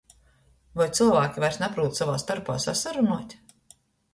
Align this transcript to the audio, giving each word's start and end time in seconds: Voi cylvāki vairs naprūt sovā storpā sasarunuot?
Voi 0.79 0.87
cylvāki 0.99 1.43
vairs 1.43 1.59
naprūt 1.65 1.99
sovā 2.01 2.15
storpā 2.25 2.57
sasarunuot? 2.65 3.37